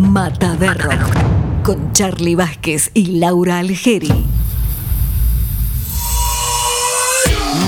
[0.00, 4.08] Mata de Rock con Charlie Vázquez y Laura Algeri.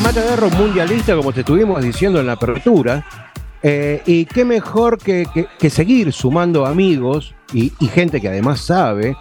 [0.02, 3.04] Mata de Rock mundialista, como te estuvimos diciendo en la apertura.
[3.62, 5.26] eh, y qué mejor que,
[5.68, 9.14] seguir sumando amigos y, gente que además sabe,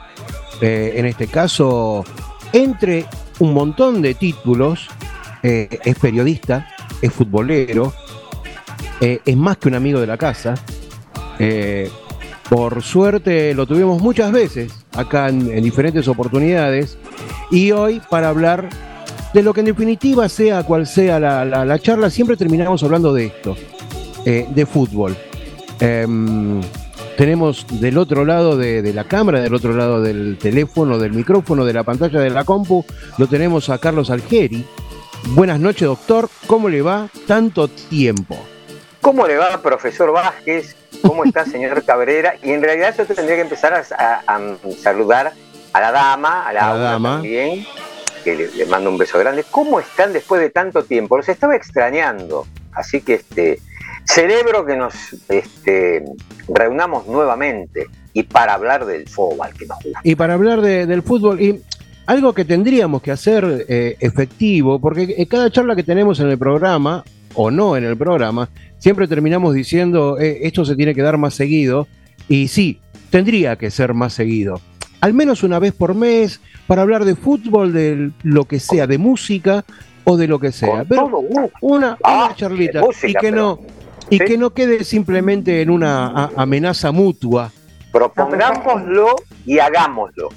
[0.62, 2.06] eh, en este caso,
[2.54, 3.06] entre
[3.40, 4.88] un montón de títulos,
[5.44, 6.66] eh, es periodista,
[7.02, 7.94] es futbolero,
[9.02, 10.56] es más que un amigo de la casa.
[12.52, 16.98] Por suerte lo tuvimos muchas veces acá en, en diferentes oportunidades
[17.50, 18.68] y hoy para hablar
[19.34, 23.14] de lo que en definitiva sea cual sea la, la- la charla, siempre terminamos hablando
[23.14, 23.56] de esto,
[24.26, 25.16] eh, de fútbol.
[25.80, 26.60] Em,
[27.18, 31.64] tenemos del otro lado de, de la cámara, del otro lado del teléfono, del micrófono,
[31.64, 32.84] de la pantalla de la compu,
[33.18, 34.66] lo tenemos a Carlos Algeri.
[35.30, 36.28] Buenas noches, doctor.
[36.48, 37.08] ¿Cómo le va?
[37.28, 38.38] Tanto tiempo.
[39.00, 40.76] ¿Cómo le va, profesor Vázquez?
[41.02, 42.36] ¿Cómo está, señor Cabrera?
[42.44, 44.42] Y en realidad yo tendría que empezar a, a- a
[44.82, 45.34] saludar
[45.74, 47.14] a la dama, a la, dama.
[47.16, 47.66] también,
[48.24, 49.44] que le, le mando un beso grande.
[49.50, 51.18] ¿Cómo están después de tanto tiempo?
[51.18, 52.46] Los estaba extrañando.
[52.74, 53.60] Así que este
[54.06, 54.94] celebro que nos
[55.30, 56.04] este,
[56.48, 60.00] reunamos nuevamente y para hablar del fútbol que nos gusta.
[60.04, 61.62] Y para hablar de- del fútbol, y
[62.06, 66.38] algo que tendríamos que hacer eh, efectivo, porque eh, cada charla que tenemos en el
[66.38, 67.04] programa,
[67.36, 68.50] o no en el programa,
[68.82, 71.88] siempre terminamos diciendo, eh, esto se tiene que dar más seguido,
[72.28, 72.80] y sí,
[73.10, 74.60] tendría que ser más seguido.
[75.00, 78.98] Al menos una vez por mes, para hablar de fútbol, de lo que sea, de
[78.98, 79.64] música
[80.04, 80.70] o de lo que sea.
[80.80, 81.52] Con Pero todo gusto.
[81.62, 83.60] una, Ah, una charlita, y que pero- no...
[84.10, 84.26] Y Sí.
[84.26, 87.50] que no quede simplemente en una a- amenaza mutua.
[87.94, 89.16] Propongámoslo
[89.46, 90.30] y hagámoslo.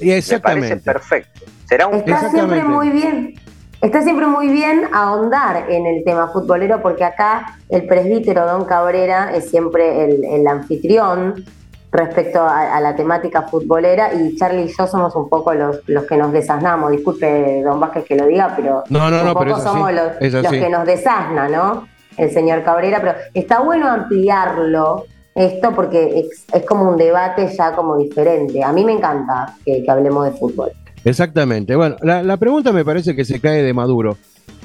[0.00, 0.76] Y Me parece Exactamente.
[0.78, 1.40] perfecto.
[1.68, 3.34] Será un Está siempre muy bien.
[3.80, 9.30] Está siempre muy bien ahondar en el tema futbolero porque acá el presbítero Don Cabrera
[9.34, 11.44] es siempre el, el anfitrión
[11.92, 16.04] respecto a, a la temática futbolera y Charlie y yo somos un poco los, los
[16.04, 16.90] que nos desasnamos.
[16.90, 19.68] Disculpe, Don Vázquez, que lo diga, pero No, no, un no, poco pero es así,
[19.68, 21.86] somos los, los que nos desasna, ¿no?
[22.16, 25.04] El señor Cabrera, pero está bueno ampliarlo
[25.36, 28.62] esto porque es, es como un debate ya como diferente.
[28.64, 30.72] A mí me encanta que- que hablemos de fútbol.
[31.08, 31.74] Exactamente.
[31.74, 34.18] Bueno, la, pregunta me parece que se cae de Maduro.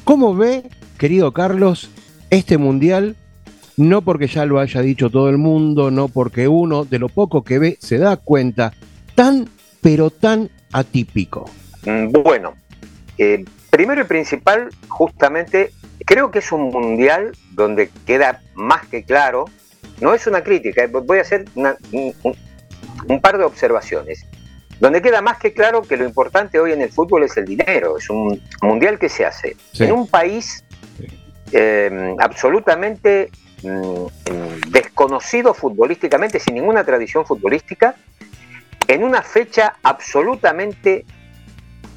[0.04, 0.64] ¿Cómo ve,
[0.98, 1.90] querido Carlos,
[2.30, 3.16] este mundial?
[3.78, 7.44] No porque ya lo haya dicho todo el mundo, no porque uno de lo poco
[7.44, 8.74] que ve se da cuenta,
[9.16, 9.48] tan,
[9.82, 11.50] pero tan atípico.
[11.86, 12.56] Mm, Bueno,
[13.18, 15.72] eh, primero y principal, justamente,
[16.06, 19.46] creo que es un mundial donde queda más que claro,
[20.02, 24.26] no es una crítica, eh, voy a hacer un par de observaciones,
[24.84, 27.98] donde queda más que claro que lo importante hoy en el fútbol es el dinero,
[27.98, 29.86] es un mundial que se hace Sí.
[29.86, 30.66] en un país
[31.54, 33.32] eh, absolutamente
[33.64, 37.96] mm, mm, desconocido futbolísticamente, sin ninguna tradición futbolística,
[38.90, 41.06] en una fecha absolutamente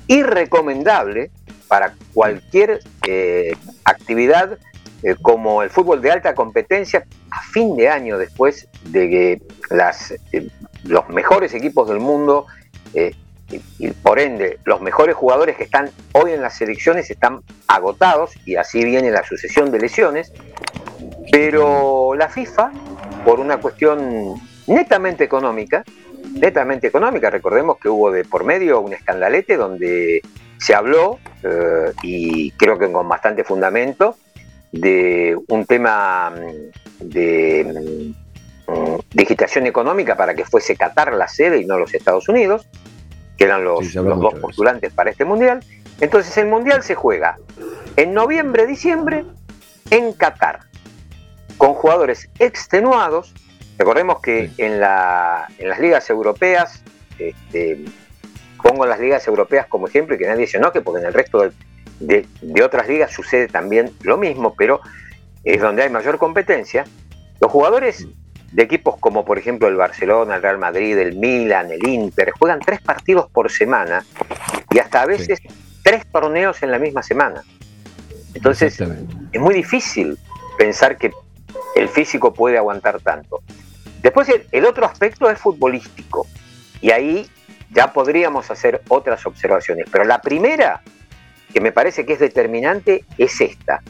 [0.07, 1.33] irrecomendable
[1.67, 4.59] para cualquier eh, actividad
[5.03, 10.13] eh, como el fútbol de alta competencia a fin de año después de que las,
[10.31, 10.49] eh,
[10.85, 12.47] los mejores equipos del mundo
[12.95, 13.15] eh,
[13.79, 18.57] y, por ende los mejores jugadores que están hoy en las selecciones están agotados y
[18.57, 20.33] así viene la sucesión de lesiones
[21.31, 22.73] pero la FIFA
[23.25, 24.35] por una cuestión
[24.67, 25.85] netamente económica
[26.37, 27.31] netamente económica.
[27.31, 30.23] Recordemos que hubo de por medio un escandalete donde
[30.59, 34.17] se habló, eh, y creo que con bastante fundamento,
[34.73, 38.26] de un tema mm, de mm,
[39.13, 42.69] digitación económica para que fuese Qatar la sede y no los Estados Unidos,
[43.37, 45.61] que eran los, Sí, los dos postulantes para este mundial.
[46.01, 47.39] Entonces el mundial se juega
[47.97, 49.25] en noviembre, diciembre,
[49.91, 50.61] en Qatar,
[51.59, 53.35] con jugadores extenuados.
[53.79, 54.63] Recordemos que Sí.
[54.63, 56.83] en, la, en las ligas europeas,
[57.19, 57.85] este,
[58.63, 61.51] pongo las ligas europeas como ejemplo y que nadie se enoje, porque en el resto
[62.01, 64.81] de, de otras ligas sucede también lo mismo, pero
[65.45, 66.85] es donde hay mayor competencia.
[67.41, 68.07] Los jugadores
[68.57, 72.59] de equipos como por ejemplo el Barcelona, el Real Madrid, el Milan, el Inter, juegan
[72.59, 74.03] tres partidos por semana
[74.71, 75.41] y hasta a veces
[75.83, 77.43] tres torneos en la misma semana.
[78.33, 78.81] Entonces
[79.33, 80.19] es muy difícil
[80.57, 81.11] pensar que
[81.75, 83.43] el físico puede aguantar tanto.
[84.01, 86.27] Después el, el otro aspecto es futbolístico
[86.81, 87.29] y ahí
[87.73, 90.81] ya podríamos hacer otras observaciones, pero la primera
[91.53, 93.83] que me parece que es determinante es esta.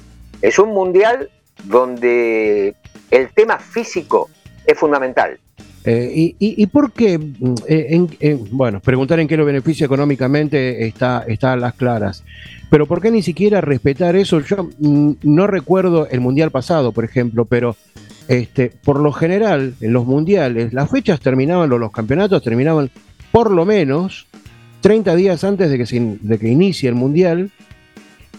[0.43, 1.31] Es un mundial
[1.63, 2.75] donde
[3.13, 4.29] el tema físico
[4.67, 5.39] es fundamental.
[5.85, 7.17] Eh, y, y- por qué?
[7.17, 12.25] mm, eh, en- en- bueno, preguntar en qué lo beneficia económicamente está, a las claras.
[12.71, 14.41] Pero ¿por qué ni siquiera respetar eso?
[14.41, 17.77] Yo mm, no recuerdo el Mundial pasado, por ejemplo, pero
[18.27, 22.91] este, por lo general, en los mundiales, las fechas terminaban, o los campeonatos terminaban
[23.31, 24.27] por lo menos
[24.81, 27.53] 30 días antes de que, de que inicie el mundial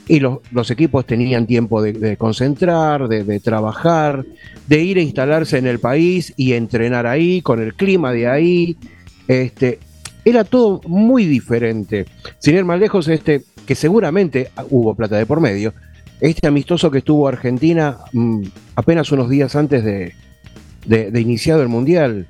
[0.07, 4.25] y los, equipos tenían tiempo de, concentrar, de, trabajar,
[4.67, 8.77] de ir a instalarse en el país y entrenar ahí, con el clima de ahí.
[9.27, 9.79] Este,
[10.23, 12.05] era todo muy diferente.
[12.39, 15.73] Sin ir más lejos, este, que seguramente hubo plata de por medio,
[16.21, 18.43] este amistoso que estuvo Argentina mm,
[18.75, 20.13] apenas unos días antes de,
[20.85, 22.27] de, iniciado el Mundial.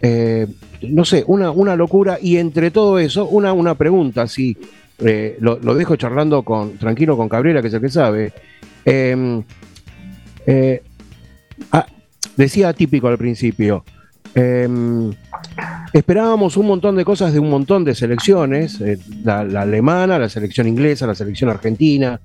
[0.00, 0.46] Eh,
[0.82, 2.18] no sé, una, una locura.
[2.20, 4.56] Y entre todo eso, una, una pregunta, si
[5.04, 8.32] eh, lo, dejo charlando con, tranquilo con Cabrera, que es el que sabe.
[8.84, 9.42] Em,
[10.46, 10.82] eh,
[11.72, 11.86] ah,
[12.36, 13.84] decía típico al principio.
[14.34, 15.12] Em,
[15.92, 18.78] esperábamos un montón de cosas de un montón de selecciones,
[19.24, 22.20] la, alemana, la selección inglesa, la selección argentina,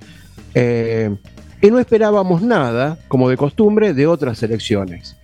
[0.55, 5.17] y no esperábamos nada, como de costumbre, de otras selecciones.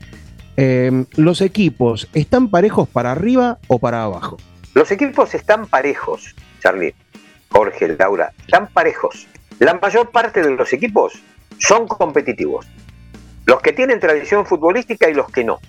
[0.56, 4.38] Em, ¿Los equipos están parejos para arriba o para abajo?
[4.76, 6.94] Los equipos están parejos, Charlie,
[7.54, 9.28] Jorge, Laura, están parejos.
[9.60, 11.14] La mayor parte de los equipos
[11.60, 12.68] son competitivos.
[13.46, 15.60] Los que tienen tradición futbolística y los que no.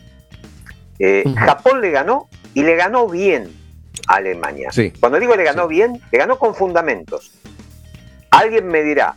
[0.98, 3.52] Eh, Japón le ganó y le ganó bien
[4.08, 4.70] a Alemania.
[4.98, 7.32] Cuando digo le ganó bien, le ganó con fundamentos.
[8.30, 9.16] Alguien me dirá,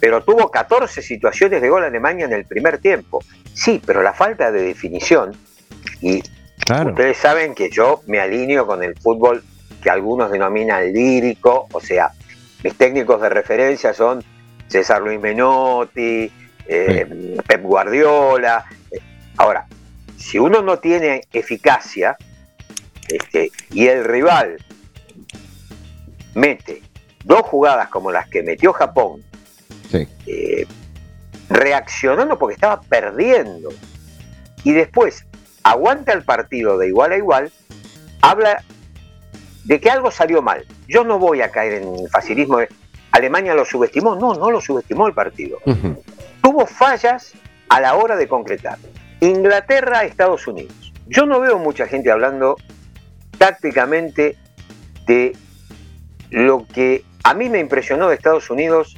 [0.00, 3.22] pero tuvo 14 situaciones de gol a Alemania en el primer tiempo.
[3.54, 5.36] Sí, pero la falta de definición,
[6.00, 6.22] y
[6.66, 9.44] ustedes saben que yo me alineo con el fútbol
[9.80, 12.12] que algunos denominan lírico, o sea,
[12.62, 14.22] mis técnicos de referencia son
[14.68, 16.30] César Luis Menotti,
[16.66, 18.64] eh, Pep Guardiola.
[19.36, 19.66] Ahora,
[20.16, 22.16] si uno no tiene eficacia
[23.08, 24.58] este, y el rival
[26.34, 26.82] mete
[27.24, 29.22] dos jugadas como las que metió Japón
[29.92, 30.66] eh,
[31.48, 33.70] reaccionando porque estaba perdiendo.
[34.62, 35.26] Y después
[35.62, 37.52] aguanta el partido de igual a igual,
[38.20, 38.62] habla
[39.64, 40.64] de que algo salió mal.
[40.88, 42.68] Yo no voy a caer en el facilismo de
[43.12, 44.14] Alemania lo subestimó.
[44.14, 45.58] No, no lo subestimó el partido.
[46.42, 47.32] Tuvo fallas
[47.68, 48.78] a la hora de concretar.
[49.20, 50.92] Inglaterra, Estados Unidos.
[51.06, 52.56] Yo no veo mucha gente hablando
[53.38, 54.36] tácticamente
[55.06, 55.36] de
[56.30, 58.96] lo que a mí me impresionó de Estados Unidos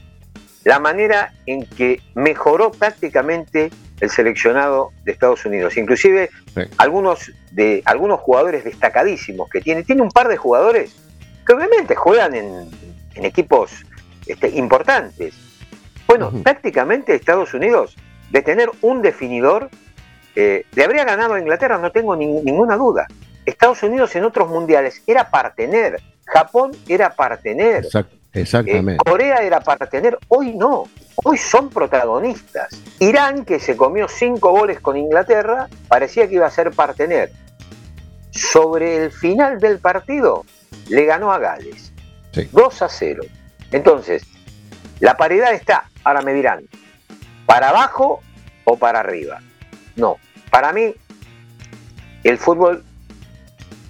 [0.65, 3.71] la manera en que mejoró prácticamente
[4.03, 5.77] el seleccionado de Estados Unidos.
[5.77, 6.29] Inclusive
[6.77, 9.85] algunos, de, algunos jugadores destacadísimos que tiene.
[9.85, 10.97] Tiene un par de jugadores
[11.47, 12.69] que obviamente juegan en,
[13.15, 13.71] equipos
[14.27, 15.35] este, importantes.
[16.09, 17.97] Bueno, prácticamente Estados Unidos,
[18.31, 19.71] de tener un definidor,
[20.35, 23.07] eh, le habría ganado a Inglaterra, no tengo ninguna duda.
[23.47, 27.85] Estados Unidos en otros mundiales era partener, Japón era partener.
[27.85, 28.17] Exacto.
[28.33, 28.95] Exactamente.
[28.95, 30.85] Eh, Corea era para tener, hoy no.
[31.17, 32.69] Hoy son protagonistas.
[32.99, 37.33] Irán, que se comió cinco goles con Inglaterra, parecía que iba a ser partener.
[38.31, 40.45] Sobre el final del partido,
[40.89, 41.93] le ganó a Gales.
[42.53, 43.23] 2 a 0.
[43.73, 44.23] Entonces,
[45.01, 46.65] la paridad está, ahora me dirán,
[47.45, 48.23] ¿para abajo
[48.65, 49.41] o para arriba?
[49.97, 50.17] No,
[50.51, 50.95] para mí,
[52.25, 52.85] el fútbol,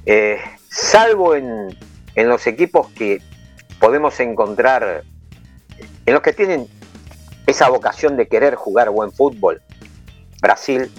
[0.07, 1.77] eh, salvo en,
[2.17, 3.23] en los equipos que
[3.79, 5.05] podemos encontrar
[6.07, 6.69] en los que tienen
[7.47, 9.63] esa vocación de querer jugar buen fútbol.
[10.41, 10.91] Brasil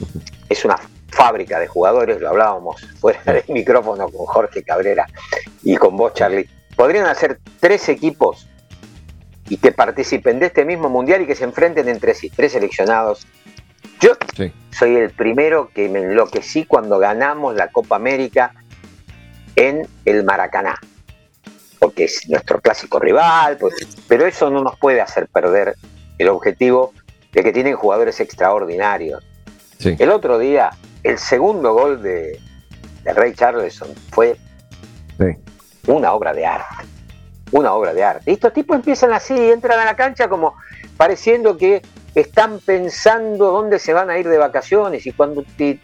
[0.50, 0.78] es una
[1.10, 5.06] fábrica de jugadores, lo hablábamos fuera del micrófono con Jorge Cabrera
[5.64, 6.50] y con vos, Charlie.
[6.76, 8.48] Podrían hacer tres equipos
[9.48, 13.28] y que participen de este mismo mundial y que se enfrenten entre sí, tres seleccionados.
[14.00, 14.12] Yo
[14.72, 18.54] soy el primero que me enloquecí cuando ganamos la Copa América
[19.56, 20.80] en el Maracaná
[21.84, 23.74] porque es nuestro clásico rival, pues,
[24.08, 25.76] pero eso no nos puede hacer perder
[26.18, 26.94] el objetivo
[27.32, 29.24] de que tienen jugadores extraordinarios.
[29.80, 30.70] El otro día,
[31.04, 32.40] el segundo gol de,
[33.04, 34.38] de Ray Charleson fue
[35.88, 36.86] una obra de arte.
[37.52, 38.32] Una obra de arte.
[38.32, 40.56] Y estos tipos empiezan así, entran a la cancha como
[40.98, 41.82] pareciendo que
[42.16, 45.80] están pensando dónde se van a ir de vacaciones y cuando te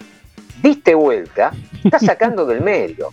[0.61, 1.51] diste vuelta,
[1.83, 3.09] estás sacando del medio.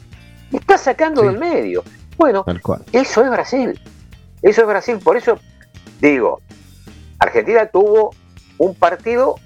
[0.53, 1.83] Estás sacando del medio.
[2.17, 2.45] Bueno,
[2.93, 3.81] eso es Brasil.
[4.43, 4.99] Eso es Brasil.
[5.03, 5.39] Por eso
[6.01, 6.41] digo,
[7.19, 8.15] Argentina tuvo
[8.59, 9.37] un partido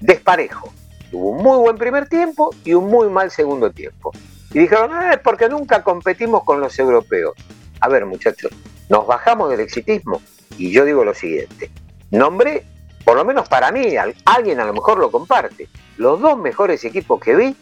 [0.00, 0.72] desparejo.
[1.10, 4.12] Tuvo un muy buen primer tiempo y un muy mal segundo tiempo.
[4.52, 7.34] Y dijeron, ah, es porque nunca competimos con los europeos.
[7.80, 8.50] A ver, muchachos,
[8.88, 10.20] nos bajamos del exitismo.
[10.56, 11.70] Y yo digo lo siguiente.
[12.10, 12.64] Nombré,
[13.04, 13.94] por lo menos para mí,
[14.24, 17.56] alguien a lo mejor lo comparte, los dos mejores equipos que vi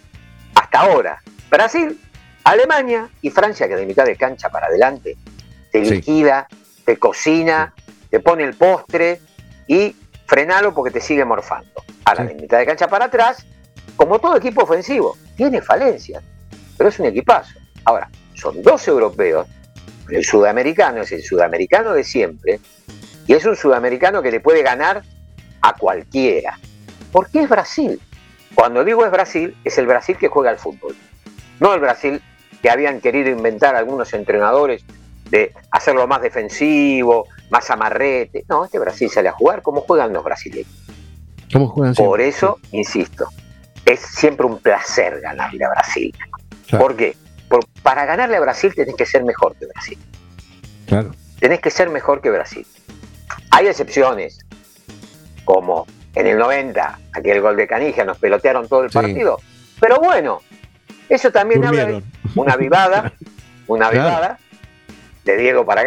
[0.55, 1.23] hasta ahora.
[1.51, 1.99] Brasil
[2.49, 5.19] Alemania y Francia, que de mitad de cancha para adelante,
[5.71, 6.49] te liquida,
[6.87, 7.75] te cocina,
[8.11, 9.21] te pone el postre
[9.67, 9.95] y
[10.27, 11.83] frenalo porque te sigue morfando.
[12.05, 13.45] Ahora, de mitad de cancha para atrás,
[13.97, 16.23] como todo equipo ofensivo, tiene falencias,
[16.77, 17.59] pero es un equipazo.
[17.85, 19.47] Ahora, son dos europeos,
[20.09, 22.61] el sudamericano es el sudamericano de siempre,
[23.27, 25.03] y es un sudamericano que le puede ganar
[25.61, 26.59] a cualquiera.
[27.13, 28.01] Porque es Brasil.
[28.55, 30.97] Cuando digo es Brasil, es el Brasil que juega al fútbol.
[31.61, 32.23] No el Brasil
[32.63, 34.85] que habían querido inventar algunos entrenadores
[35.31, 38.45] de hacerlo más defensivo, más amarrete.
[38.49, 40.69] No, este Brasil sale a jugar como juegan los brasileños.
[41.97, 43.29] Por eso, insisto,
[43.85, 46.15] es siempre un placer ganarle a Brasil.
[46.71, 47.17] ¿Por qué?
[47.83, 49.99] para ganarle a Brasil tenés que ser mejor que Brasil.
[50.87, 51.13] Claro.
[51.41, 52.67] Tenés que ser mejor que Brasil.
[53.51, 54.45] Hay excepciones,
[55.47, 59.39] como en el 90, aquel gol de Canigia, nos pelotearon todo el partido.
[59.81, 60.43] Pero bueno,
[61.09, 62.03] eso también habla de
[62.35, 63.13] una vivada,
[63.67, 64.39] una vivada
[65.25, 65.85] de Diego para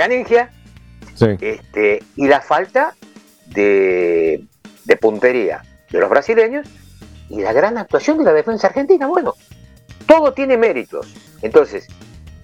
[1.20, 2.96] Este, y la falta
[3.48, 4.44] de,
[4.86, 6.68] de puntería de los brasileños
[7.30, 9.08] y la gran actuación de la defensa argentina.
[9.08, 9.36] Bueno,
[10.06, 11.14] todo tiene méritos.
[11.42, 11.88] Entonces,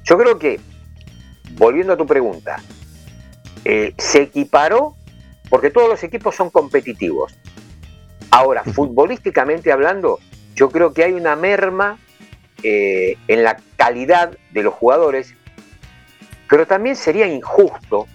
[0.04, 0.60] yo creo que,
[1.54, 2.58] volviendo a tu pregunta,
[3.66, 4.96] eh, se equiparó
[5.50, 7.36] porque todos los equipos son competitivos.
[8.32, 10.20] Ahora, futbolísticamente hablando,
[10.56, 12.00] yo creo que hay una merma
[12.64, 15.34] eh, en la calidad de los jugadores,
[16.50, 18.08] pero también sería injusto,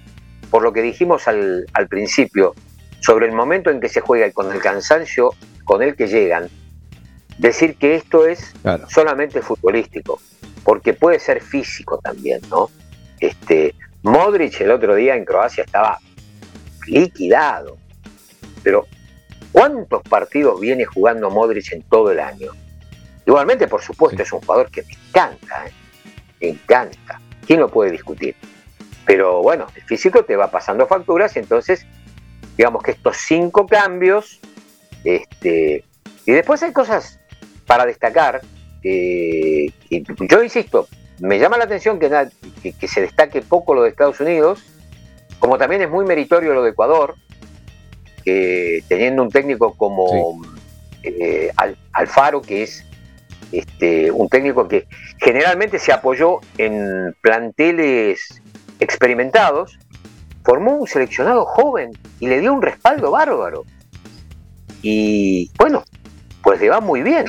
[0.52, 2.54] por lo que dijimos al, al principio,
[3.00, 6.50] sobre el momento en que se juega y con el cansancio con el que llegan,
[7.38, 8.52] decir que esto es
[8.90, 10.20] solamente futbolístico,
[10.62, 12.68] porque puede ser físico también, ¿no?
[13.18, 15.98] Este, Modric el otro día en Croacia estaba
[16.86, 17.78] liquidado,
[18.62, 18.86] pero
[19.52, 22.52] ¿cuántos partidos viene jugando Modric en todo el año?
[23.24, 25.72] Igualmente, por supuesto, es un jugador que me encanta, ¿eh?
[26.42, 27.20] me encanta.
[27.46, 28.36] ¿Quién lo puede discutir?
[29.12, 31.84] Pero bueno, el físico te va pasando facturas y entonces,
[32.56, 34.40] digamos que estos cinco cambios,
[35.04, 35.84] este,
[36.24, 37.20] y después hay cosas
[37.66, 38.40] para destacar,
[38.82, 40.88] eh, yo insisto,
[41.20, 42.08] me llama la atención que,
[42.72, 44.64] que, se destaque poco lo de Estados Unidos,
[45.38, 47.14] como también es muy meritorio lo de Ecuador,
[48.24, 50.40] teniendo un técnico como
[51.02, 51.52] eh,
[51.92, 52.86] Alfaro, que es
[53.52, 54.86] este, un técnico que
[55.18, 58.41] generalmente se apoyó en planteles
[58.82, 59.78] experimentados,
[60.44, 63.64] formó un seleccionado joven y le dio un respaldo bárbaro.
[64.82, 65.84] Y bueno,
[66.42, 67.26] pues le va muy bien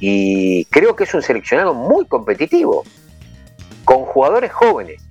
[0.00, 2.84] y creo que es un seleccionado muy competitivo,
[3.84, 5.02] con jugadores jóvenes.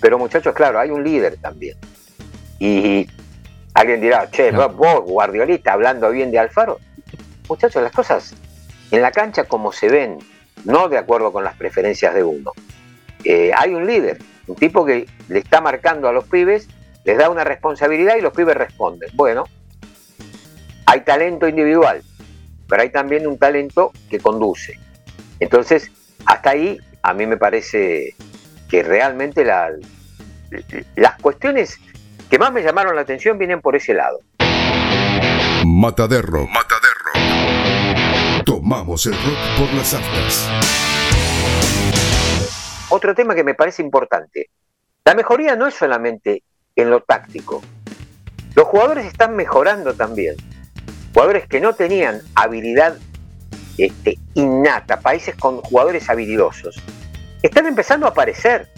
[0.00, 1.76] Pero muchachos, claro, hay un líder también.
[2.58, 3.08] Y
[3.74, 6.78] alguien dirá, che, vos, guardiolista, hablando bien de Alfaro.
[7.48, 8.34] Muchachos, las cosas
[8.90, 10.18] en la cancha como se ven,
[10.64, 12.52] no de acuerdo con las preferencias de uno.
[13.28, 16.68] Eh, hay un líder, un tipo que le está marcando a los pibes,
[17.04, 19.10] les da una responsabilidad y los pibes responden.
[19.14, 19.46] Bueno,
[20.86, 22.04] hay talento individual,
[22.68, 24.78] pero hay también un talento que conduce.
[25.40, 25.90] Entonces,
[26.24, 28.14] hasta ahí a mí me parece
[28.68, 31.80] que realmente las cuestiones
[32.30, 34.20] que más me llamaron la atención vienen por ese lado.
[35.64, 37.10] Mataderro, Mataderro.
[38.44, 40.48] Tomamos el rock por las aftas.
[42.96, 44.48] Otro tema que me parece importante.
[45.04, 46.42] La mejoría no es solamente
[46.74, 47.62] en lo táctico.
[48.54, 50.36] Los jugadores están mejorando también
[51.12, 52.94] jugadores que no tenían habilidad
[53.78, 56.76] este, innata, países con jugadores habilidosos,
[57.42, 58.68] están empezando a aparecer.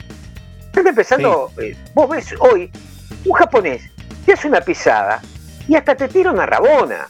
[0.66, 2.70] Están empezando, eh, vos ves hoy
[3.24, 3.82] un japonés
[4.24, 5.20] que hace una pisada
[5.66, 7.08] y hasta te tira una rabona.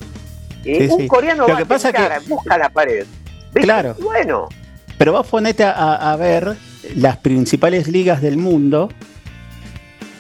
[0.65, 2.09] Eh, un coreano va que pasa que...
[2.27, 3.07] busca la pared.
[3.53, 3.95] Claro.
[4.00, 4.49] Bueno.
[4.97, 6.57] Pero vos ponete a, ver
[6.97, 8.88] las principales ligas del mundo,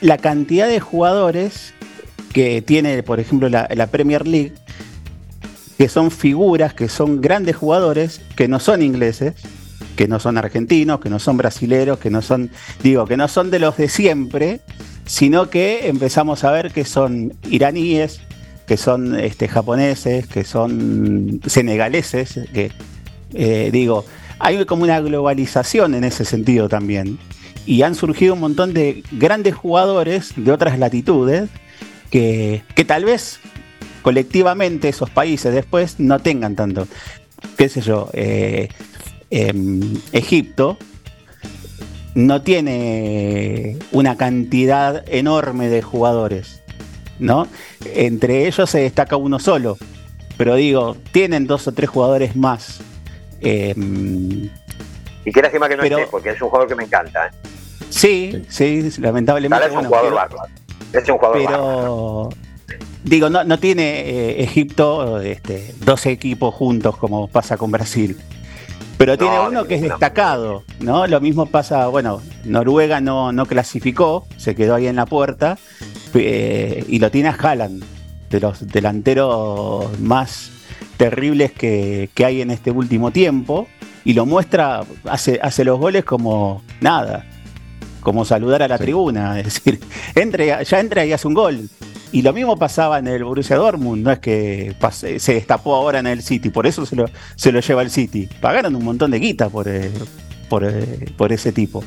[0.00, 1.74] la cantidad de jugadores
[2.32, 4.52] que tiene, por ejemplo, la Premier League,
[5.78, 9.34] que son figuras, que son grandes jugadores, que no son ingleses,
[9.94, 12.50] que no son argentinos, que no son brasileros, que no son,
[12.82, 14.60] digo, que no son de los de siempre,
[15.06, 18.20] sino que empezamos a ver que son iraníes,
[18.66, 22.72] que son este, japoneses, que son senegaleses, que
[23.34, 24.04] eh, digo,
[24.38, 27.18] hay como una globalización en ese sentido también.
[27.66, 31.50] Y han surgido un montón de grandes jugadores de otras latitudes
[32.10, 33.40] que, que tal vez
[34.02, 36.88] colectivamente esos países después no tengan tanto,
[37.56, 38.68] qué sé yo, eh,
[39.30, 39.80] em,
[40.12, 40.78] Egipto
[42.14, 46.62] no tiene una cantidad enorme de jugadores,
[47.18, 47.46] ¿no?
[47.84, 49.76] Entre ellos se destaca uno solo,
[50.36, 52.80] pero digo, tienen dos o tres jugadores más.
[53.40, 54.48] Em,
[55.24, 57.26] y qué lástima que no esté, porque es un jugador que me encanta.
[57.26, 57.30] ¿eh?
[57.90, 59.66] Sí, sí, lamentablemente.
[59.66, 60.50] es un jugador bárbaro.
[60.92, 62.28] Es un jugador pero,
[63.04, 68.16] digo, no, no tiene eh, Egipto este, 12 equipos juntos como pasa con Brasil.
[68.96, 71.06] Pero tiene No, uno que es destacado, ¿no?
[71.06, 75.56] Lo mismo pasa, bueno, Noruega no, no clasificó, se quedó ahí en la puerta,
[76.14, 77.84] eh, y lo tiene a Haaland,
[78.28, 80.50] de los delanteros más
[80.98, 83.66] terribles que, que hay en este último tiempo,
[84.04, 87.24] y lo muestra, hace, hace los goles como nada,
[88.00, 88.84] como saludar a la Sí.
[88.84, 89.80] tribuna, es decir,
[90.14, 91.68] entre, ya entra y hace un gol.
[92.10, 95.98] Y lo mismo pasaba en el Borussia Dortmund, no es que pase- se destapó ahora
[95.98, 97.04] en el City, por eso se lo,
[97.36, 98.26] se lo lleva el City.
[98.40, 99.90] Pagaron un montón de guita por, eh,
[100.48, 101.84] por, eh, por ese tipo.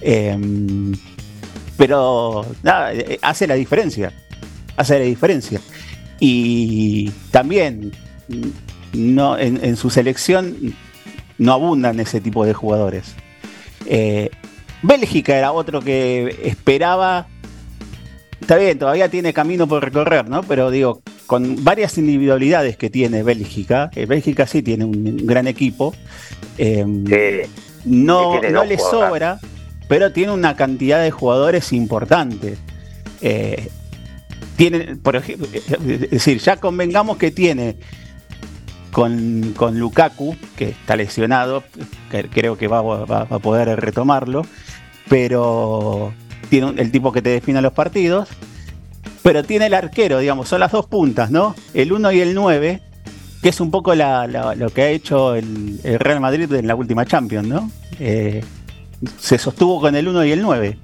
[0.00, 0.92] Em,
[1.76, 4.12] pero nada, eh, hace la diferencia.
[4.76, 5.60] Hace la diferencia.
[6.18, 7.92] Y también
[8.92, 10.74] no, en, en su selección
[11.38, 13.14] no abundan ese tipo de jugadores.
[13.86, 14.30] Eh,
[14.82, 17.26] Bélgica era otro que esperaba.
[18.40, 20.42] Está bien, todavía tiene camino por recorrer, ¿no?
[20.42, 25.94] Pero digo, con varias individualidades que tiene Bélgica, eh, Bélgica sí tiene un gran equipo.
[26.58, 27.50] eh, Sí,
[27.84, 29.38] no, le sobra,
[29.88, 32.56] pero tiene una cantidad de jugadores importante.
[33.22, 33.68] Eh,
[34.56, 37.76] tiene, por ejemplo, es decir, ya convengamos que tiene
[38.92, 41.62] con, con Lukaku, que está lesionado,
[42.32, 44.44] creo que va, a poder retomarlo,
[45.08, 46.12] pero
[46.48, 48.28] tiene el tipo que te define los partidos,
[49.22, 51.54] pero tiene el arquero, digamos, son las dos puntas, ¿no?
[51.74, 52.80] El 1 y el 9,
[53.42, 56.74] que es un poco la- lo que ha hecho el, el Real Madrid en la
[56.74, 57.70] última Champions, ¿no?
[57.98, 58.42] Eh,
[59.18, 60.78] se sostuvo con el 1 y el 9.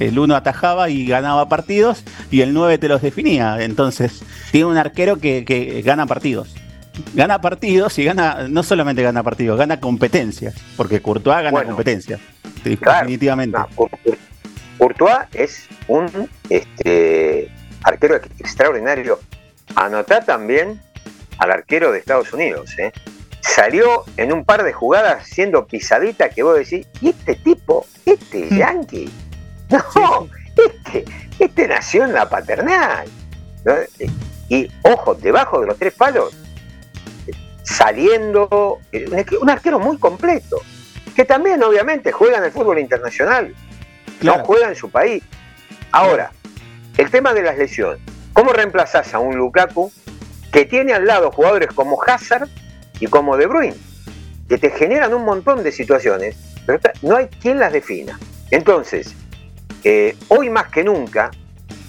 [0.00, 3.62] El 1 atajaba y ganaba partidos y el 9 te los definía.
[3.62, 6.54] Entonces, tiene un arquero que, que gana partidos.
[7.14, 10.54] Gana partidos y gana, no solamente gana partidos, gana competencias.
[10.76, 11.68] Porque Courtois gana Bueno.
[11.70, 12.20] competencias.
[12.80, 13.00] Claro.
[13.00, 13.58] Definitivamente.
[13.58, 14.18] no, Cour- Cour-
[14.78, 17.50] Courtois es un este,
[17.82, 19.20] arquero ex- extraordinario.
[19.76, 20.80] Anotá también
[21.38, 22.70] al arquero de Estados Unidos.
[22.78, 22.92] ¿eh?
[23.40, 27.86] Salió en un par de jugadas siendo pisadita que vos decís, ¿y este tipo?
[28.06, 28.56] ¿Este Mm.
[28.56, 29.10] yankee?
[29.70, 31.04] No, este,
[31.38, 33.06] este nació en la paternal.
[33.64, 33.74] ¿no?
[34.48, 36.34] Y ojo, debajo de los tres palos,
[37.64, 39.06] saliendo, eh,
[39.40, 40.60] un- arquero muy completo,
[41.16, 43.54] que también obviamente juega en el fútbol internacional,
[44.20, 44.38] Claro.
[44.38, 45.22] no juega en su país.
[45.90, 46.30] Ahora,
[46.96, 48.00] el tema de las lesiones.
[48.32, 49.92] ¿Cómo reemplazás a un Lukaku
[50.52, 52.48] que tiene al lado jugadores como Hazard
[53.00, 53.76] y como De Bruyne,
[54.48, 58.18] que te generan un montón de situaciones, pero no hay quien las defina?
[58.50, 59.14] Entonces,
[59.84, 61.30] eh, hoy más que nunca,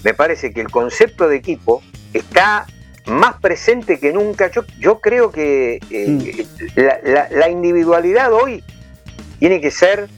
[0.04, 2.66] me parece que el concepto de equipo está
[3.06, 4.50] más presente que nunca.
[4.50, 8.62] Yo, yo creo que eh, la, la- la individualidad hoy
[9.38, 10.08] tiene que ser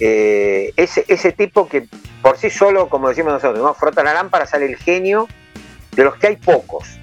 [0.00, 1.86] eh, ese, ese tipo que
[2.22, 3.74] por sí solo, como decimos nosotros, ¿no?
[3.74, 5.28] frota la lámpara, sale el genio,
[5.96, 6.98] de los que hay pocos.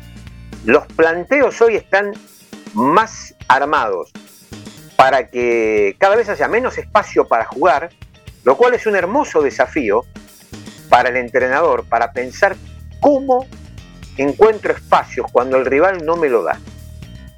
[0.65, 2.13] Los planteos hoy están
[2.73, 4.11] más armados
[4.95, 7.89] para que cada vez haya menos espacio para jugar,
[8.43, 10.05] lo cual es un hermoso desafío
[10.89, 12.55] para el entrenador, para pensar
[12.99, 13.45] cómo
[14.21, 16.59] encuentro espacios cuando el rival no me lo da.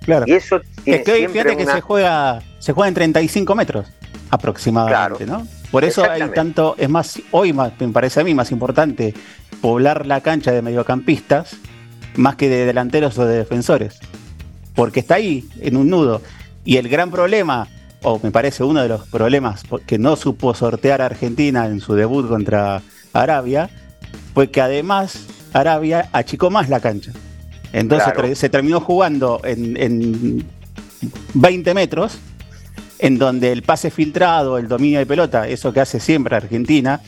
[0.01, 0.25] Claro.
[0.27, 3.87] Y eso tiene Es que hoy fíjate que se juega, se juega en 35 metros
[4.29, 5.47] aproximadamente, ¿no?
[5.71, 9.13] Por eso hay tanto, es más, hoy más, me parece a mí más importante
[9.61, 11.55] poblar la cancha de mediocampistas
[12.15, 13.99] más que de delanteros o de defensores.
[14.75, 16.21] Porque está ahí, en un nudo.
[16.63, 17.67] Y el gran problema,
[18.01, 21.93] o me parece uno de los problemas que no supo sortear a Argentina en su
[21.93, 22.81] debut contra
[23.13, 23.69] Arabia,
[24.33, 27.11] fue que además Arabia achicó más la cancha.
[27.73, 28.35] Entonces Claro.
[28.35, 30.45] se terminó jugando en, en
[31.33, 32.17] 20 metros,
[32.99, 37.01] en donde el pase filtrado, el dominio de pelota, eso que hace siempre Argentina,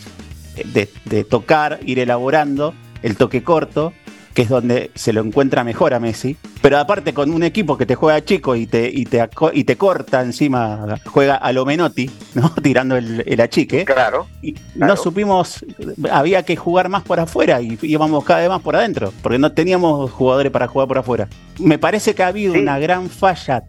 [0.74, 3.94] de, de tocar, ir elaborando, el toque corto,
[4.34, 6.38] que es donde se lo encuentra mejor a Messi.
[6.62, 9.76] Pero aparte con un equipo que te juega chico y te, y te, y te
[9.78, 12.52] corta encima, juega a lo Menotti, ¿no?
[12.62, 13.86] tirando el, el achique.
[13.86, 14.94] Claro, Y Claro.
[14.96, 15.66] no supimos,
[16.12, 19.52] había que jugar más por afuera y íbamos cada vez más por adentro, porque no
[19.52, 21.28] teníamos jugadores para jugar por afuera.
[21.60, 22.60] Me parece que ha habido Sí.
[22.60, 23.64] una gran falla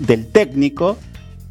[0.00, 0.96] del técnico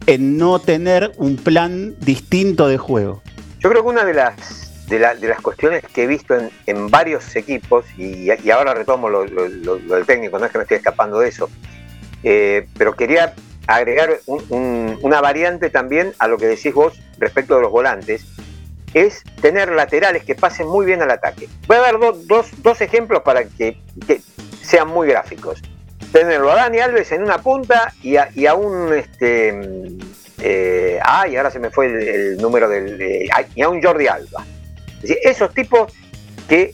[0.08, 3.21] en no tener un plan distinto de juego.
[3.60, 6.89] Yo creo que una de las, de, de las cuestiones que he visto en, en
[6.89, 11.19] varios equipos, y, ahora retomo lo, lo- del técnico, no es que me estoy escapando
[11.19, 11.50] de eso,
[12.24, 13.34] eh, pero quería
[13.67, 18.26] agregar un- un- una variante también a lo que decís vos respecto de los volantes,
[18.93, 21.50] es tener laterales que pasen muy bien al ataque.
[21.67, 24.21] Voy a dar do- dos, dos ejemplos para que, que
[24.63, 25.62] sean muy gráficos.
[26.13, 29.52] Tenerlo a Dani Alves en una punta y a, y un este,
[31.04, 33.28] ay, ahora se me fue el, número del.
[33.54, 34.45] y a un Jordi Alba.
[34.95, 35.93] Es decir, esos tipos
[36.47, 36.73] que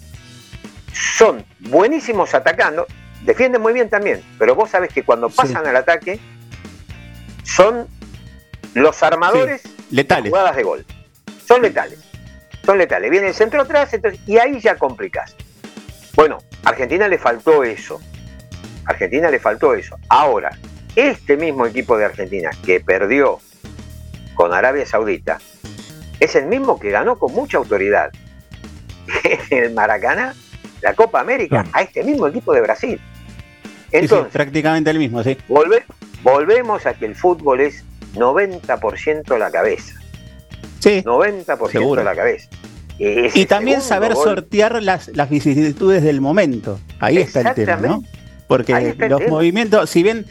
[0.93, 2.87] son buenísimos atacando,
[3.23, 6.19] defienden muy bien también, pero vos sabés que cuando pasan al ataque
[7.43, 7.87] son
[8.73, 10.25] los armadores letales.
[10.25, 10.85] de jugadas de gol.
[11.47, 11.99] Son letales.
[12.65, 13.09] Son letales.
[13.11, 13.89] Viene el centro atrás
[14.25, 15.35] y ahí ya complicás.
[16.15, 17.99] Bueno, a Argentina le faltó eso.
[18.85, 19.97] A Argentina le faltó eso.
[20.09, 20.57] Ahora,
[20.95, 23.39] este mismo equipo de Argentina que perdió
[24.35, 25.39] con Arabia Saudita
[26.21, 28.11] es el mismo que ganó con mucha autoridad
[29.49, 30.33] en el Maracaná
[30.81, 33.01] la Copa América a este mismo equipo de Brasil.
[33.91, 35.37] Entonces, prácticamente el mismo, sí.
[36.23, 37.83] volvemos a que el fútbol es
[38.15, 39.93] 90% la cabeza.
[40.79, 41.01] Sí.
[41.03, 42.49] 90% de la cabeza.
[42.97, 46.79] y también saber sortear las, las vicisitudes del momento.
[46.99, 48.03] Ahí está el tema, ¿no?
[48.47, 50.25] Porque los movimientos, si bien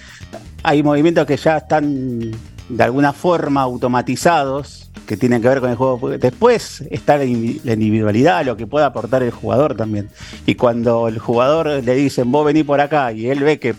[0.63, 2.31] hay movimientos que ya están
[2.69, 8.45] de alguna forma automatizados, que tienen que ver con el juego, después está la individualidad,
[8.47, 10.09] lo que puede aportar el jugador también.
[10.47, 13.75] Y cuando el jugador le dicen, vos vení por acá, y él ve que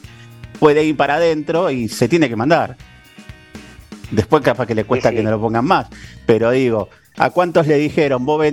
[0.59, 2.75] puede ir para adentro y se tiene que mandar.
[4.11, 5.87] Después capaz que le cuesta que no lo pongan más.
[6.25, 8.43] Pero digo, ¿a cuántos le dijeron, vos,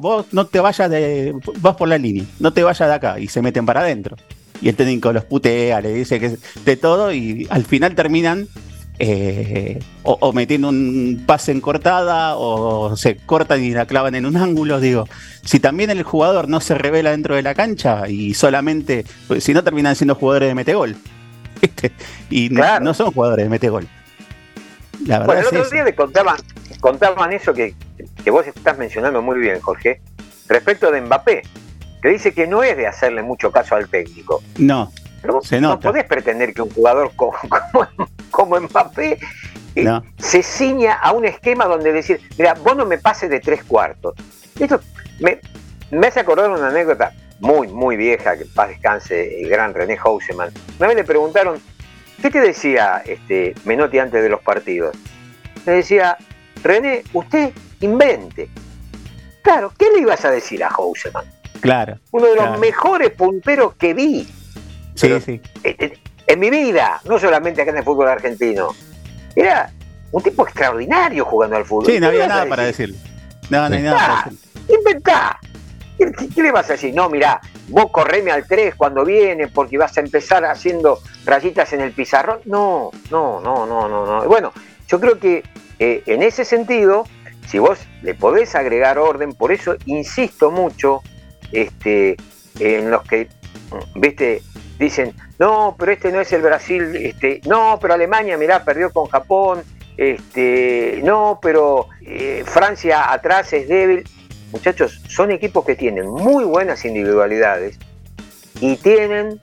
[0.00, 1.34] vos, no te vayas de.
[1.60, 3.20] vas por la línea, no te vayas de acá?
[3.20, 4.16] Y se meten para adentro.
[4.62, 8.48] Y el técnico los putea, le dice que de todo, y al final terminan
[9.04, 14.36] eh, o, metiendo un pase en cortada, o se cortan y la clavan en un
[14.36, 14.78] ángulo.
[14.78, 15.08] Digo,
[15.44, 19.04] si también el jugador no se revela dentro de la cancha y solamente.
[19.26, 20.96] Pues, si no terminan siendo jugadores de metegol.
[22.30, 23.88] y no, son jugadores de metegol.
[25.04, 26.36] La verdad bueno, el otro día le contaban,
[26.78, 27.74] contaban eso que,
[28.30, 30.00] vos estás mencionando muy bien, Jorge,
[30.46, 31.42] respecto de Mbappé,
[32.00, 34.44] que dice que no es de hacerle mucho caso al técnico.
[34.58, 34.92] No.
[35.42, 37.34] Se no podés pretender que un jugador como,
[38.30, 39.18] como, Mbappé
[39.74, 43.64] eh, se ciña a un esquema donde decir, mira, vos no me pases de tres
[43.64, 44.14] cuartos.
[44.58, 44.80] Esto
[45.20, 45.40] me,
[45.90, 50.50] me hace acordar una anécdota muy, muy vieja, que paz descanse el gran René Houseman.
[50.78, 51.60] Una vez le preguntaron,
[52.22, 54.96] ¿Qué te decía este, Menotti antes de los partidos?
[55.66, 56.16] Le decía,
[56.62, 58.48] René, usted invente.
[59.42, 61.24] Claro, ¿qué le ibas a decir a Houseman?
[61.60, 61.98] Claro.
[62.12, 64.28] Uno de los mejores punteros que vi.
[64.94, 65.40] Sí, sí.
[66.26, 68.74] En, mi vida, no solamente acá en el fútbol argentino.
[69.34, 69.70] Era
[70.10, 71.86] un tipo extraordinario jugando al fútbol.
[71.86, 72.94] Sí, no había nada para decir.
[73.50, 74.38] No, no hay nada para decir.
[74.68, 75.38] Inventá.
[76.34, 76.94] ¿Qué, le vas a decir?
[76.94, 81.80] No, mirá, vos correme al 3 cuando viene porque vas a empezar haciendo rayitas en
[81.80, 82.40] el pizarrón.
[82.44, 84.06] No, no, no, no, no.
[84.06, 84.24] no.
[84.26, 84.52] Bueno,
[84.88, 85.42] yo creo que
[85.78, 87.04] eh, en ese sentido,
[87.48, 91.02] si vos le podés agregar orden, por eso insisto mucho
[91.50, 92.16] este,
[92.58, 93.28] en los que,
[93.94, 94.42] viste,
[94.82, 99.06] dicen, no, pero este no es el Brasil, este, no, pero Alemania, mirá, perdió con
[99.06, 99.62] Japón,
[99.96, 104.04] este, no, pero eh, Francia atrás es débil
[104.52, 107.78] muchachos, son equipos que tienen muy buenas individualidades
[108.60, 109.40] y tienen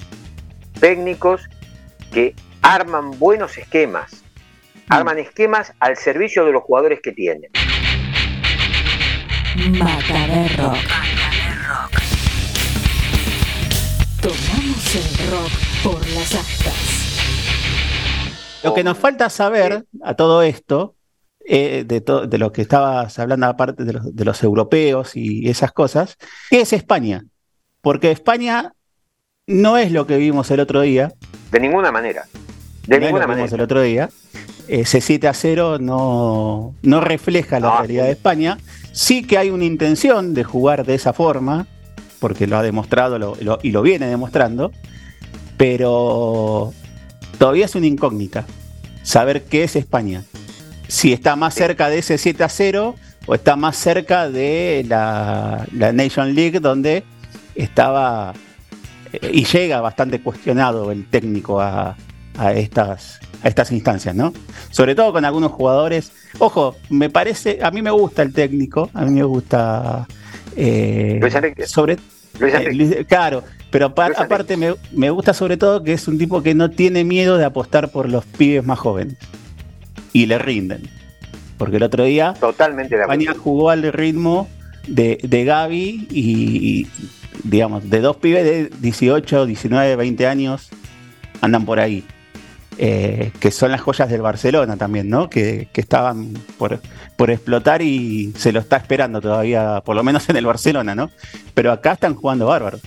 [0.79, 1.49] técnicos
[2.13, 4.23] que arman buenos esquemas,
[4.87, 4.93] mm.
[4.93, 7.49] arman esquemas al servicio de los jugadores que tienen.
[9.77, 10.77] Mata de rock.
[14.91, 15.51] Rock
[15.83, 16.73] por las astas.
[18.63, 20.95] Lo que nos falta saber a todo esto
[21.45, 25.73] eh, de, de, lo que estabas hablando aparte de los, de los, europeos y esas
[25.73, 26.17] cosas,
[26.49, 27.23] ¿qué es España?
[27.81, 28.73] Porque España
[29.45, 31.13] no es lo que vimos el otro día.
[31.51, 32.25] De ninguna manera.
[32.87, 33.45] De ninguna manera.
[33.45, 34.09] Vimos el otro día.
[34.67, 38.57] Ese 7 a 0 no, no refleja la realidad de España.
[38.91, 41.67] Sí que hay una intención de jugar de esa forma,
[42.19, 44.71] porque lo ha demostrado y lo viene demostrando,
[45.57, 46.73] pero
[47.37, 48.45] todavía es una incógnita
[49.03, 50.23] saber qué es España
[50.89, 52.95] si está más cerca de ese 7 a 0
[53.27, 57.03] o está más cerca de la, Nation League donde
[57.53, 58.33] estaba
[59.13, 61.95] eh, y llega bastante cuestionado el técnico a,
[62.55, 64.33] estas, a estas instancias, ¿no?
[64.71, 66.11] Sobre todo con algunos jugadores.
[66.39, 70.07] Ojo, me parece, a mí me gusta el técnico, a mí me gusta...
[70.61, 71.21] Eh,
[71.67, 71.97] sobre,
[72.41, 76.69] eh, claro, pero aparte me, me gusta sobre todo que es un tipo que no
[76.69, 79.15] tiene miedo de apostar por los pibes más jóvenes.
[80.11, 80.89] Y le rinden.
[81.57, 84.49] Porque el otro día Totalmente de España jugó al ritmo
[84.87, 86.87] de, de Gaby y,
[87.43, 90.69] digamos, de dos pibes de 18, 19, 20 años
[91.39, 92.03] andan por ahí.
[92.81, 95.29] Eh, que son las joyas del Barcelona también, ¿no?
[95.29, 96.79] Que, estaban por,
[97.17, 101.11] por, explotar y se lo está esperando todavía, por lo menos en el Barcelona, ¿no?
[101.53, 102.79] Pero acá están jugando bárbaro.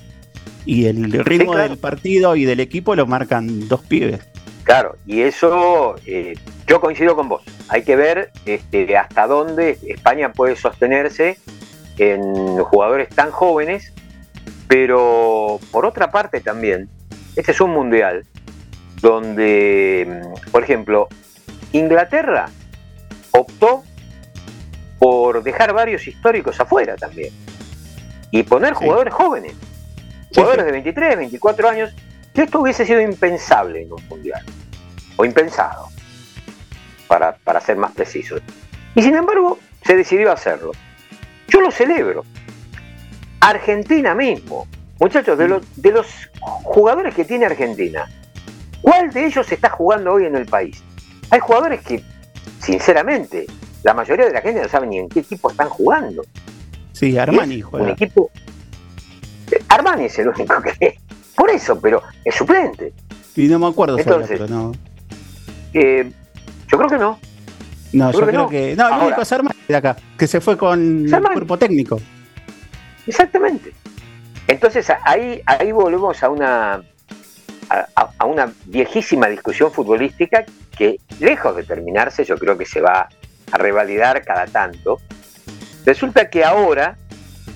[0.65, 4.21] Y el ritmo del partido y del equipo lo marcan dos pibes.
[4.65, 7.43] Claro, y eso eh, yo coincido con vos.
[7.69, 11.37] Hay que ver este, hasta dónde España puede sostenerse
[11.99, 13.93] en jugadores tan jóvenes,
[14.69, 16.89] Pero por otra parte también,
[17.37, 18.25] este es un mundial
[19.03, 21.09] donde, por ejemplo,
[21.73, 22.49] Inglaterra
[23.33, 23.83] optó
[24.99, 27.35] por dejar varios históricos afuera también
[28.31, 28.85] y poner Sí.
[28.85, 29.53] jugadores jóvenes,
[30.31, 30.67] Sí, jugadores sí.
[30.67, 31.95] de 23, 24 años,
[32.33, 34.43] que esto hubiese sido impensable en un mundial,
[35.17, 35.89] o impensado,
[37.09, 38.41] para, para ser más precisos.
[38.95, 40.73] Y sin embargo, se decidió hacerlo.
[41.49, 42.25] Yo lo celebro.
[43.41, 44.67] Argentina mismo,
[45.01, 46.07] muchachos, de los, de los
[46.63, 48.09] jugadores que tiene Argentina,
[48.83, 50.83] ¿cuál de ellos está jugando hoy en el país?
[51.31, 52.03] Hay jugadores que,
[52.61, 53.47] sinceramente,
[53.83, 56.23] la mayoría de la gente no sabe ni en qué equipo están jugando.
[56.93, 57.87] Sí, Armani es juega.
[57.87, 58.31] Un equipo.
[59.69, 60.99] Armani es el único que.
[61.35, 62.93] Por eso, pero es suplente.
[63.35, 64.73] Y no me acuerdo Entonces- habla, pero no.
[65.73, 66.11] Eh,
[66.71, 67.19] yo creo que no.
[67.95, 68.49] No, Yo yo creo que no.
[68.49, 68.77] que.
[68.77, 72.01] No, el único es Armani de acá, que se fue con el cuerpo técnico.
[73.07, 73.73] Exactamente.
[74.47, 76.83] Entonces ahí, ahí volvemos a una,
[77.69, 80.45] a, una viejísima discusión futbolística
[80.77, 83.09] que, lejos de terminarse, yo creo que se va
[83.51, 85.01] a revalidar cada tanto.
[85.85, 86.97] Resulta que ahora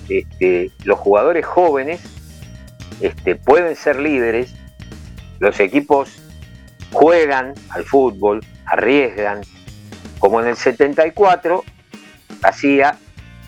[0.09, 2.01] este, los jugadores jóvenes
[3.01, 4.53] este, pueden ser líderes,
[5.39, 6.19] los equipos
[6.91, 9.41] juegan al fútbol, arriesgan,
[10.19, 11.63] como en el 74
[12.43, 12.97] hacía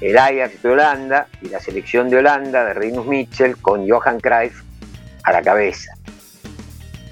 [0.02, 4.62] el Ajax de Holanda y la selección de Holanda de Rinus Mitchell con Johan Cruyff
[5.24, 5.94] a la cabeza.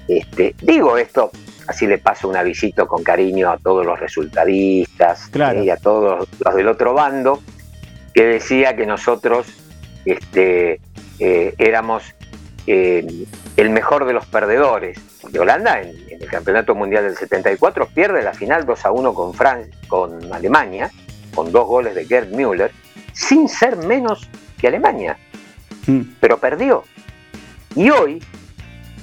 [0.08, 1.30] Este, digo esto,
[1.66, 5.60] así le paso un avisito con cariño a todos los resultadistas Claro.
[5.60, 7.42] eh, y a todos los del otro bando,
[8.14, 9.46] que decía que nosotros
[10.04, 10.80] este,
[11.18, 12.02] eh, éramos
[12.66, 13.06] eh,
[13.56, 14.98] el mejor de los perdedores.
[15.20, 19.14] Porque Holanda en, en el Campeonato Mundial del 74 pierde la final 2 a 1
[19.14, 20.90] con, Fran- con Alemania,
[21.34, 22.72] con dos goles de Gerd Müller,
[23.12, 25.18] sin ser menos que Alemania,
[25.86, 26.02] Mm.
[26.20, 26.84] pero perdió.
[27.74, 28.22] Y hoy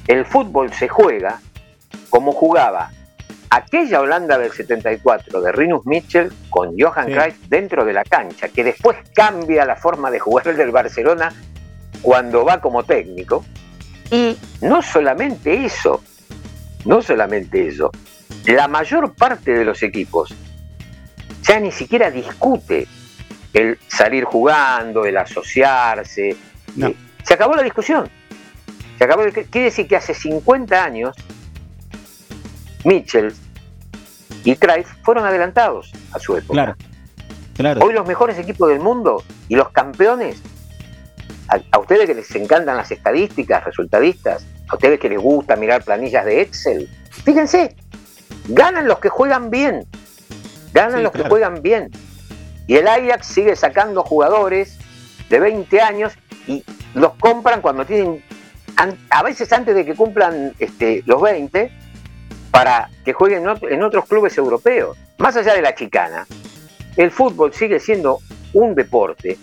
[0.08, 1.40] el fútbol se juega
[2.10, 2.92] como jugaba
[3.50, 7.14] aquella Holanda del 74 de Rinus Mitchell con Johan Sí.
[7.14, 11.32] Cruyff dentro de la cancha, que después cambia la forma de jugar el del Barcelona
[12.02, 13.46] cuando va como técnico.
[14.12, 16.04] Y no solamente eso,
[16.86, 17.92] no solamente eso,
[18.46, 20.34] la mayor parte de los equipos
[21.42, 22.88] ya ni siquiera discute
[23.54, 26.36] el salir jugando, el asociarse.
[26.76, 26.88] No.
[26.88, 28.10] Eh, Se acabó la discusión.
[28.98, 29.24] Se acabó.
[29.24, 31.16] Quiere decir que hace 50 años
[32.84, 33.34] Mitchell
[34.44, 36.54] y Cruyff fueron adelantados a su época.
[36.54, 36.76] Claro.
[37.56, 37.86] Claro.
[37.86, 40.42] Hoy los mejores equipos del mundo y los campeones,
[41.48, 45.84] a, a ustedes que les encantan las estadísticas, resultadistas, a ustedes que les gusta mirar
[45.84, 46.90] planillas de Excel,
[47.24, 47.76] fíjense,
[48.50, 49.86] ganan los que juegan bien,
[50.74, 51.92] ganan Sí, los que juegan bien.
[52.68, 54.78] Y el Ajax sigue sacando jugadores
[55.30, 56.14] de 20 años
[56.48, 58.24] y los compran cuando tienen,
[59.10, 61.72] a veces antes de que cumplan este, los 20,
[62.52, 64.98] para que jueguen en ot- en otros clubes europeos.
[65.18, 66.26] Más allá de la chicana,
[66.98, 68.20] el fútbol sigue siendo
[68.54, 69.38] un deporte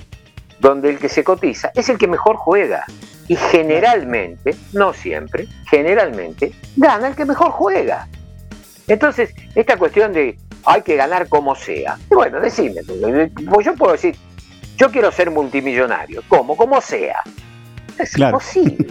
[0.60, 2.84] donde el que se cotiza es el que mejor juega.
[3.28, 8.08] Y generalmente, no siempre, generalmente, gana el que mejor juega.
[8.88, 11.96] Entonces, esta cuestión de hay que ganar como sea.
[12.10, 12.82] y Bueno, decime,
[13.50, 14.16] pues yo puedo decir,
[14.76, 16.22] yo quiero ser multimillonario.
[16.28, 16.56] ¿Cómo?
[16.56, 17.22] Como sea.
[17.98, 18.36] Es Claro.
[18.36, 18.86] imposible.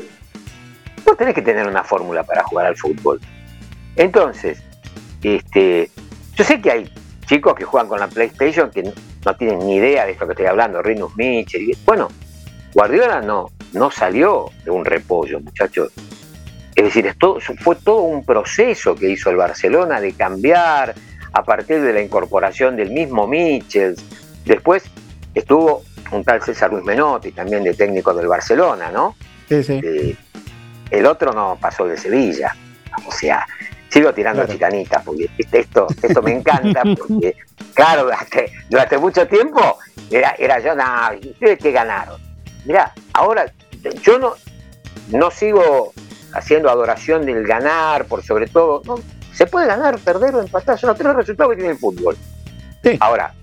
[1.05, 3.19] No tenés que tener una fórmula para jugar al fútbol.
[3.95, 4.61] Entonces,
[5.23, 5.89] este,
[6.35, 6.93] yo sé que hay
[7.25, 10.47] chicos que juegan con la PlayStation que no, tienen ni idea de esto que estoy
[10.47, 11.69] hablando, Rinus Mitchell.
[11.69, 12.07] y- Bueno,
[12.73, 15.91] Guardiola no, no salió de un repollo, muchachos.
[16.75, 17.13] Es decir,
[17.59, 20.95] fue todo un proceso que hizo el Barcelona de cambiar
[21.33, 23.95] a partir de la incorporación del mismo Mitchell.
[24.45, 24.83] Después
[25.35, 29.15] estuvo un tal César Luis Menotti, también de técnico del Barcelona, ¿no?
[29.47, 29.79] Sí, sí.
[29.83, 30.15] Eh,
[30.91, 32.55] el otro no pasó de Sevilla.
[33.07, 33.47] O sea,
[33.89, 34.53] sigo tirando Claro.
[34.53, 37.35] chicanitas porque esto, esto me encanta porque,
[37.73, 39.77] claro, durante, durante mucho tiempo
[40.09, 40.83] era, era yo, no,
[41.31, 42.21] ustedes que ganaron.
[42.65, 43.51] Mirá, ahora
[44.03, 44.33] yo no,
[45.09, 45.93] no sigo
[46.33, 48.81] haciendo adoración del ganar por sobre todo.
[48.85, 48.99] No,
[49.33, 52.17] se puede ganar, perder o empatar, son los tres resultados que tiene el fútbol.
[52.83, 52.97] Sí.
[52.99, 53.33] Ahora,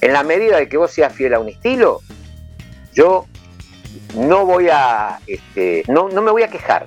[0.00, 2.00] en la medida de que vos seas fiel a un estilo,
[2.94, 3.26] yo
[4.16, 6.86] no voy a, este, no, no me voy a quejar.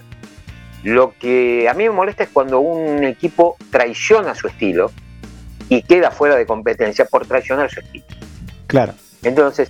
[0.87, 4.89] Lo que a mí me molesta es cuando un equipo traiciona su estilo
[5.67, 8.05] y queda fuera de competencia por traicionar su estilo.
[8.67, 8.93] Claro.
[9.21, 9.69] Entonces,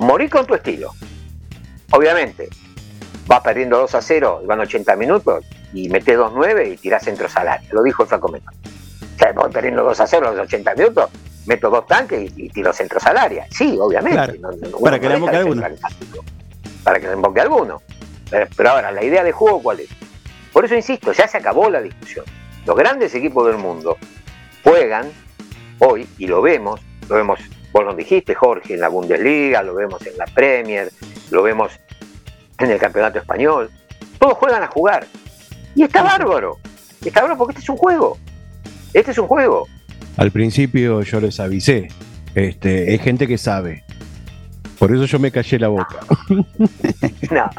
[0.00, 0.90] morir con tu estilo.
[1.92, 2.48] Obviamente,
[3.28, 7.28] vas perdiendo 2 a 0, y van 80 minutos y metes 2-9 y tirás centro
[7.28, 7.68] salario.
[7.70, 8.50] Lo dijo el Flaco Mena.
[8.50, 11.10] O sea, voy perdiendo 2 a 0 a los 80 minutos,
[11.46, 13.44] meto dos tanques y, y tiro centro salario.
[13.50, 14.16] Sí, obviamente.
[14.16, 14.34] Claro.
[14.40, 15.62] No- no- Para que le emboque alguno.
[16.82, 17.82] Para que le emboque alguno.
[18.56, 19.88] Pero ahora, ¿la idea de juego cuál es?
[20.56, 22.24] Por eso insisto, ya se acabó la discusión.
[22.64, 23.98] Los grandes equipos del mundo
[24.64, 25.12] juegan
[25.80, 27.40] hoy, y lo vemos, lo vemos,
[27.74, 30.90] vos lo dijiste, Jorge, en la Bundesliga, lo vemos en la Premier,
[31.30, 31.72] lo vemos
[32.58, 33.70] en el Campeonato Español.
[34.18, 35.06] Todos juegan a jugar.
[35.74, 36.56] Y está bárbaro.
[37.04, 38.16] Está bárbaro porque este es un juego.
[38.94, 39.68] Este es un juego.
[40.16, 41.88] Al principio yo les avisé,
[42.34, 43.84] este, hay gente que sabe.
[44.78, 45.98] Por eso yo me callé la boca.
[47.30, 47.50] No,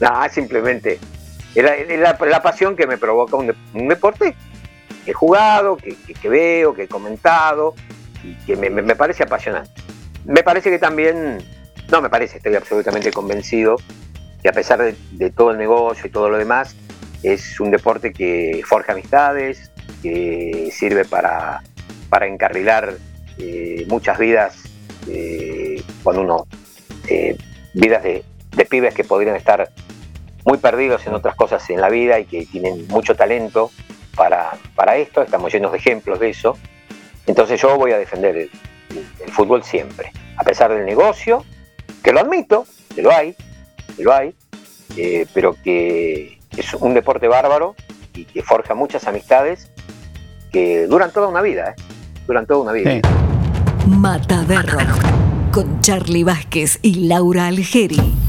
[0.00, 0.98] no, simplemente
[1.54, 1.74] era
[2.26, 4.34] la, pasión que me provoca un, un deporte
[5.04, 7.74] que he jugado, que, que- veo, que he comentado
[8.22, 9.70] y que me, parece apasionante.
[10.24, 11.38] Me parece que también,
[11.90, 13.76] no me parece, estoy absolutamente convencido
[14.42, 16.74] que a pesar de, de todo el negocio y todo lo demás,
[17.22, 19.70] es un deporte que forja amistades,
[20.02, 21.62] que sirve para,
[22.10, 22.94] para encarrilar
[23.38, 24.56] eh, muchas vidas
[25.08, 26.46] eh, cuando uno,
[27.08, 27.36] eh,
[27.74, 28.22] vidas de,
[28.54, 29.70] de pibes que podrían estar
[30.44, 33.70] muy perdidos en otras cosas en la vida y que tienen mucho talento
[34.14, 36.56] para, para esto, estamos llenos de ejemplos de eso.
[37.26, 38.50] Entonces yo voy a defender el,
[39.24, 41.44] el fútbol siempre, a pesar del negocio,
[42.02, 43.34] que lo admito, que lo hay,
[43.96, 44.34] que lo hay,
[44.96, 47.74] eh, pero que es un deporte bárbaro
[48.14, 49.70] y que forja muchas amistades
[50.52, 51.82] que duran toda una vida, ¿eh?
[52.26, 52.92] duran toda una vida.
[52.92, 53.00] Sí.
[53.88, 54.78] Mataderro
[55.52, 58.23] con Charlie Vázquez y Laura Algeri.